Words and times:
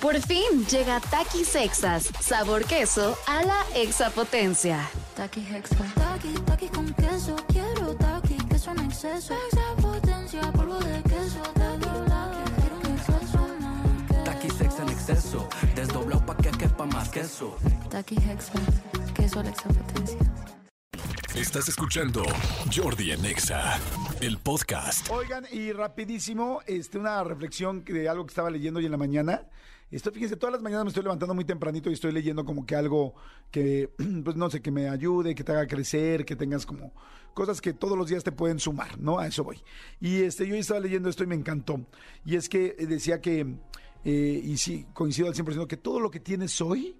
Por 0.00 0.18
fin 0.22 0.64
llega 0.70 0.98
Takis 0.98 1.48
Sexas, 1.48 2.10
sabor 2.20 2.64
queso 2.64 3.18
a 3.26 3.42
la 3.42 3.62
exapotencia. 3.74 4.88
Taki 5.14 5.40
Hexa. 5.40 5.76
Taki, 5.94 6.32
taki 6.46 6.68
con 6.68 6.90
queso. 6.94 7.36
Quiero 7.48 7.94
taki, 7.96 8.36
queso 8.48 8.70
en 8.70 8.80
exceso. 8.80 9.34
Exapotencia, 9.52 10.40
polvo 10.52 10.78
de 10.78 11.02
queso. 11.02 11.42
Taki, 11.52 11.90
taki, 12.08 12.50
quiero 12.60 12.76
un 12.78 12.86
exceso 12.96 13.48
más. 13.60 14.24
Taki 14.24 14.48
sex 14.48 14.78
en 14.78 14.88
exceso, 14.88 15.48
desdoblado 15.74 16.24
pa' 16.24 16.36
que 16.38 16.50
quepa 16.50 16.86
más 16.86 17.10
queso. 17.10 17.58
Taki 17.90 18.16
Hexa. 18.16 18.54
Queso 19.14 19.40
a 19.40 19.42
la 19.42 19.50
exapotencia. 19.50 20.18
Estás 21.34 21.68
escuchando 21.68 22.22
Jordi 22.74 23.12
en 23.12 23.24
Exa, 23.26 23.78
el 24.22 24.38
podcast. 24.38 25.10
Oigan, 25.10 25.46
y 25.52 25.72
rapidísimo, 25.72 26.60
este, 26.66 26.98
una 26.98 27.22
reflexión 27.22 27.84
de 27.84 28.08
algo 28.08 28.24
que 28.24 28.30
estaba 28.30 28.50
leyendo 28.50 28.78
hoy 28.78 28.86
en 28.86 28.92
la 28.92 28.98
mañana. 28.98 29.42
Esto, 29.90 30.12
fíjense, 30.12 30.36
todas 30.36 30.52
las 30.52 30.62
mañanas 30.62 30.84
me 30.84 30.88
estoy 30.88 31.02
levantando 31.02 31.34
muy 31.34 31.44
tempranito 31.44 31.90
y 31.90 31.94
estoy 31.94 32.12
leyendo 32.12 32.44
como 32.44 32.64
que 32.64 32.76
algo 32.76 33.14
que, 33.50 33.90
pues 34.24 34.36
no 34.36 34.48
sé, 34.48 34.62
que 34.62 34.70
me 34.70 34.88
ayude, 34.88 35.34
que 35.34 35.42
te 35.42 35.52
haga 35.52 35.66
crecer, 35.66 36.24
que 36.24 36.36
tengas 36.36 36.64
como 36.64 36.92
cosas 37.34 37.60
que 37.60 37.72
todos 37.72 37.98
los 37.98 38.08
días 38.08 38.22
te 38.22 38.32
pueden 38.32 38.60
sumar, 38.60 38.98
¿no? 39.00 39.18
A 39.18 39.26
eso 39.26 39.42
voy. 39.42 39.60
Y 40.00 40.22
este, 40.22 40.46
yo 40.46 40.54
estaba 40.54 40.80
leyendo 40.80 41.08
esto 41.08 41.24
y 41.24 41.26
me 41.26 41.34
encantó. 41.34 41.84
Y 42.24 42.36
es 42.36 42.48
que 42.48 42.76
eh, 42.78 42.86
decía 42.86 43.20
que, 43.20 43.56
eh, 44.04 44.42
y 44.44 44.56
sí, 44.58 44.86
coincido 44.92 45.28
al 45.28 45.34
100%, 45.34 45.66
que 45.66 45.76
todo 45.76 45.98
lo 45.98 46.10
que 46.10 46.20
tienes 46.20 46.60
hoy 46.60 46.96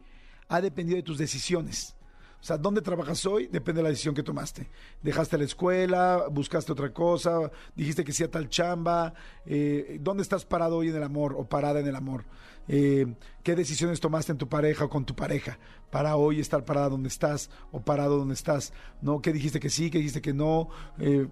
ha 0.48 0.60
dependido 0.60 0.96
de 0.96 1.02
tus 1.02 1.18
decisiones. 1.18 1.94
O 2.40 2.44
sea, 2.44 2.56
¿dónde 2.56 2.80
trabajas 2.80 3.26
hoy? 3.26 3.48
Depende 3.48 3.80
de 3.80 3.82
la 3.82 3.88
decisión 3.90 4.14
que 4.14 4.22
tomaste. 4.22 4.70
Dejaste 5.02 5.36
la 5.36 5.44
escuela, 5.44 6.26
buscaste 6.30 6.72
otra 6.72 6.92
cosa, 6.92 7.50
dijiste 7.76 8.02
que 8.02 8.12
sí 8.12 8.24
a 8.24 8.30
tal 8.30 8.48
chamba. 8.48 9.12
eh, 9.44 9.98
¿Dónde 10.00 10.22
estás 10.22 10.46
parado 10.46 10.78
hoy 10.78 10.88
en 10.88 10.96
el 10.96 11.02
amor 11.02 11.34
o 11.36 11.46
parada 11.46 11.80
en 11.80 11.86
el 11.86 11.96
amor? 11.96 12.24
Eh, 12.66 13.14
¿Qué 13.42 13.54
decisiones 13.54 14.00
tomaste 14.00 14.32
en 14.32 14.38
tu 14.38 14.48
pareja 14.48 14.86
o 14.86 14.88
con 14.88 15.04
tu 15.04 15.14
pareja 15.14 15.58
para 15.90 16.16
hoy 16.16 16.40
estar 16.40 16.64
parada 16.64 16.88
donde 16.88 17.08
estás 17.08 17.50
o 17.72 17.80
parado 17.80 18.16
donde 18.16 18.34
estás? 18.34 18.72
¿No? 19.02 19.20
¿Qué 19.20 19.32
dijiste 19.32 19.60
que 19.60 19.68
sí? 19.70 19.90
¿Qué 19.90 19.98
dijiste 19.98 20.22
que 20.22 20.32
no? 20.32 20.68
Eh, 20.98 21.26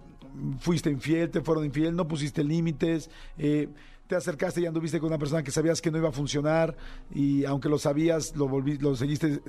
¿Fuiste 0.59 0.91
infiel? 0.91 1.31
¿Te 1.31 1.41
fueron 1.41 1.65
infiel? 1.65 1.95
¿No 1.95 2.07
pusiste 2.07 2.43
límites? 2.43 3.09
Te 4.09 4.15
acercaste 4.15 4.59
y 4.61 4.65
anduviste 4.65 4.99
con 4.99 5.09
una 5.09 5.19
persona 5.19 5.43
que 5.43 5.51
sabías 5.51 5.83
que 5.83 5.91
no 5.91 5.99
iba 5.99 6.09
a 6.09 6.11
funcionar 6.11 6.75
y 7.13 7.45
aunque 7.45 7.69
lo 7.69 7.77
sabías, 7.77 8.35
lo, 8.35 8.47
volví, 8.47 8.79
lo 8.79 8.95
seguiste, 8.95 9.39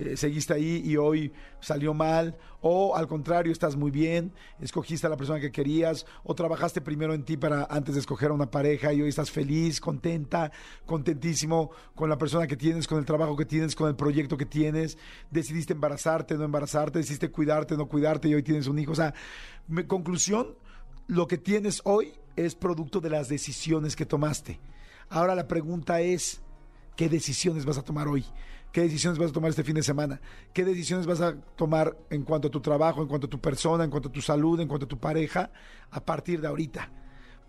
eh, 0.00 0.16
seguiste 0.16 0.52
ahí 0.52 0.82
y 0.84 0.96
hoy 0.96 1.32
salió 1.60 1.94
mal. 1.94 2.36
O 2.60 2.96
al 2.96 3.06
contrario, 3.06 3.52
estás 3.52 3.76
muy 3.76 3.92
bien, 3.92 4.32
escogiste 4.60 5.06
a 5.06 5.10
la 5.10 5.16
persona 5.16 5.38
que 5.38 5.52
querías 5.52 6.06
o 6.24 6.34
trabajaste 6.34 6.80
primero 6.80 7.14
en 7.14 7.22
ti 7.22 7.36
para 7.36 7.68
antes 7.70 7.94
de 7.94 8.00
escoger 8.00 8.32
a 8.32 8.34
una 8.34 8.50
pareja 8.50 8.92
y 8.92 9.00
hoy 9.00 9.10
estás 9.10 9.30
feliz, 9.30 9.80
contenta, 9.80 10.50
contentísimo 10.86 11.70
con 11.94 12.10
la 12.10 12.18
persona 12.18 12.48
que 12.48 12.56
tienes, 12.56 12.88
con 12.88 12.98
el 12.98 13.04
trabajo 13.04 13.36
que 13.36 13.44
tienes, 13.44 13.76
con 13.76 13.88
el 13.88 13.94
proyecto 13.94 14.36
que 14.36 14.44
tienes. 14.44 14.98
Decidiste 15.30 15.72
embarazarte, 15.72 16.34
no 16.36 16.42
embarazarte, 16.42 16.98
decidiste 16.98 17.30
cuidarte, 17.30 17.76
no 17.76 17.86
cuidarte 17.86 18.26
y 18.28 18.34
hoy 18.34 18.42
tienes 18.42 18.66
un 18.66 18.76
hijo. 18.80 18.90
O 18.90 18.96
sea, 18.96 19.14
me- 19.68 19.86
conclusión, 19.86 20.56
lo 21.06 21.28
que 21.28 21.38
tienes 21.38 21.80
hoy 21.84 22.12
es 22.36 22.54
producto 22.54 23.00
de 23.00 23.10
las 23.10 23.28
decisiones 23.28 23.96
que 23.96 24.06
tomaste. 24.06 24.60
Ahora 25.08 25.34
la 25.34 25.48
pregunta 25.48 26.00
es, 26.00 26.40
¿qué 26.96 27.08
decisiones 27.08 27.64
vas 27.64 27.78
a 27.78 27.82
tomar 27.82 28.08
hoy? 28.08 28.24
¿Qué 28.72 28.82
decisiones 28.82 29.18
vas 29.18 29.30
a 29.30 29.34
tomar 29.34 29.50
este 29.50 29.64
fin 29.64 29.74
de 29.74 29.82
semana? 29.82 30.20
¿Qué 30.52 30.64
decisiones 30.64 31.06
vas 31.06 31.20
a 31.20 31.34
tomar 31.56 31.96
en 32.08 32.22
cuanto 32.22 32.48
a 32.48 32.50
tu 32.50 32.60
trabajo, 32.60 33.02
en 33.02 33.08
cuanto 33.08 33.26
a 33.26 33.30
tu 33.30 33.40
persona, 33.40 33.82
en 33.82 33.90
cuanto 33.90 34.08
a 34.08 34.12
tu 34.12 34.22
salud, 34.22 34.60
en 34.60 34.68
cuanto 34.68 34.86
a 34.86 34.88
tu 34.88 34.98
pareja, 34.98 35.50
a 35.90 36.04
partir 36.04 36.40
de 36.40 36.46
ahorita? 36.46 36.90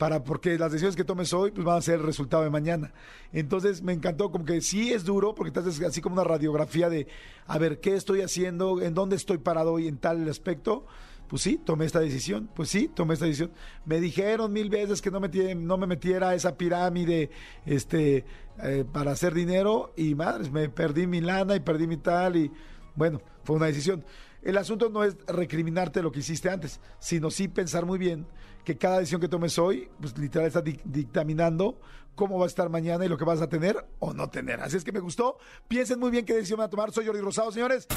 Para, 0.02 0.24
porque 0.24 0.58
las 0.58 0.72
decisiones 0.72 0.96
que 0.96 1.04
tomes 1.04 1.32
hoy 1.32 1.52
pues 1.52 1.64
van 1.64 1.78
a 1.78 1.82
ser 1.84 2.00
el 2.00 2.04
resultado 2.08 2.42
de 2.42 2.50
mañana. 2.50 2.92
Entonces 3.34 3.84
me 3.84 3.94
encantó, 3.94 4.32
como 4.32 4.46
que 4.46 4.60
sí 4.62 4.92
es 4.92 5.04
duro, 5.06 5.36
porque 5.36 5.60
haces 5.60 5.80
así 5.84 6.02
como 6.02 6.16
una 6.16 6.24
radiografía 6.24 6.90
de, 6.90 7.06
a 7.46 7.60
ver, 7.60 7.80
¿qué 7.80 7.94
estoy 7.94 8.22
haciendo? 8.22 8.82
¿En 8.82 8.96
dónde 8.96 9.16
estoy 9.16 9.38
parado 9.38 9.74
hoy 9.74 9.88
en 9.88 9.98
tal 10.00 10.28
aspecto? 10.28 10.88
Pues 11.28 11.44
sí, 11.44 11.62
tomé 11.64 11.86
esta 11.86 12.00
decisión. 12.00 12.50
Pues 12.56 12.70
sí, 12.70 12.88
tomé 12.88 13.14
esta 13.14 13.26
decisión. 13.28 13.52
Me 13.86 14.00
dijeron 14.00 14.52
mil 14.52 14.72
veces 14.72 15.04
que 15.04 15.12
no, 15.12 15.22
metí- 15.22 15.56
no 15.56 15.78
me 15.78 15.86
metiera 15.86 16.30
a 16.30 16.34
esa 16.34 16.58
pirámide 16.58 17.30
este, 17.68 18.26
eh, 18.64 18.84
para 18.92 19.12
hacer 19.12 19.36
dinero 19.36 19.94
y 19.96 20.16
madres, 20.16 20.52
me 20.52 20.68
perdí 20.68 21.06
mi 21.06 21.22
lana 21.22 21.56
y 21.56 21.60
perdí 21.60 21.86
mi 21.86 21.98
tal 21.98 22.38
y 22.38 22.52
bueno, 22.96 23.22
fue 23.44 23.56
una 23.56 23.68
decisión. 23.68 24.04
El 24.44 24.58
asunto 24.58 24.90
no 24.90 25.04
es 25.04 25.16
recriminarte 25.28 26.02
lo 26.02 26.12
que 26.12 26.20
hiciste 26.20 26.50
antes, 26.50 26.80
sino 27.00 27.30
sí 27.30 27.48
pensar 27.48 27.86
muy 27.86 28.00
bien 28.00 28.26
que 28.66 28.78
cada 28.78 28.98
decisión 29.00 29.22
que 29.22 29.28
tomes 29.28 29.58
hoy, 29.60 29.90
pues 30.00 30.18
literal 30.18 30.48
está 30.48 30.64
dic- 30.64 30.82
dictaminando 30.84 31.80
cómo 32.16 32.38
va 32.40 32.46
a 32.46 32.48
estar 32.48 32.70
mañana 32.70 33.06
y 33.06 33.08
lo 33.08 33.18
que 33.18 33.24
vas 33.26 33.42
a 33.42 33.48
tener 33.50 33.86
o 34.00 34.14
no 34.14 34.30
tener. 34.30 34.60
Así 34.62 34.78
es 34.78 34.84
que 34.84 34.92
me 34.92 35.00
gustó. 35.00 35.38
Piensen 35.68 36.00
muy 36.00 36.12
bien 36.12 36.26
qué 36.26 36.34
decisión 36.34 36.58
van 36.58 36.68
a 36.68 36.70
tomar. 36.70 36.92
Soy 36.92 37.06
Jordi 37.06 37.22
Rosado, 37.22 37.52
señores. 37.52 37.88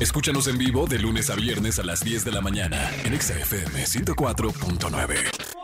Escúchanos 0.00 0.48
en 0.48 0.58
vivo 0.58 0.86
de 0.86 0.98
lunes 0.98 1.30
a 1.30 1.34
viernes 1.36 1.78
a 1.78 1.82
las 1.84 2.00
10 2.04 2.24
de 2.24 2.32
la 2.32 2.40
mañana 2.40 2.90
en 3.04 3.12
Exa 3.14 3.38
FM 3.38 3.84
104.9. 3.84 5.59